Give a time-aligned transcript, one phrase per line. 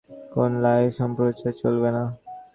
[0.33, 2.03] কোন লাইভ সম্প্রচার চলবে না।